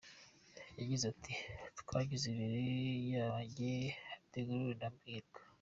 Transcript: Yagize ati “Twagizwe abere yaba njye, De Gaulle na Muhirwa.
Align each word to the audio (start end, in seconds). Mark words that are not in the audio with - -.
Yagize 0.79 1.03
ati 1.13 1.33
“Twagizwe 1.79 2.31
abere 2.35 2.63
yaba 3.13 3.39
njye, 3.47 3.73
De 4.31 4.39
Gaulle 4.47 4.75
na 4.79 4.87
Muhirwa. 4.93 5.39